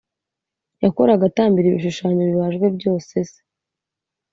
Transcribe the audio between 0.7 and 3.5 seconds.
yakoraga atambira ibishushanyo bibajwe byose se